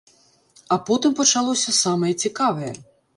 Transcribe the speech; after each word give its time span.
А 0.75 0.77
потым 0.87 1.11
пачалося 1.19 1.73
самае 1.83 2.09
цікавае. 2.23 2.73